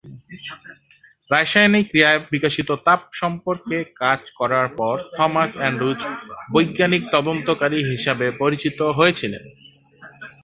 রাসায়নিক 1.31 1.85
ক্রিয়ায় 1.89 2.19
বিকাশিত 2.31 2.69
তাপ 2.85 3.01
সম্পর্কে 3.13 3.77
কাজ 4.01 4.19
করার 4.39 4.67
পর 4.79 4.95
থমাস 5.15 5.51
অ্যান্ড্রুজ 5.57 5.99
বৈজ্ঞানিক 6.53 7.03
তদন্তকারী 7.13 7.79
হিসাবে 7.91 8.27
পরিচিত 8.41 8.79
হয়েছিলেন। 8.97 9.43